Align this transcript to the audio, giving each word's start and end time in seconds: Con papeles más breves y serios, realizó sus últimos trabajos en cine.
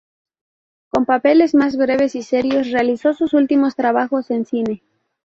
Con 0.89 1.05
papeles 1.05 1.53
más 1.53 1.77
breves 1.77 2.15
y 2.15 2.23
serios, 2.23 2.71
realizó 2.71 3.13
sus 3.13 3.35
últimos 3.35 3.75
trabajos 3.75 4.31
en 4.31 4.47
cine. 4.47 4.81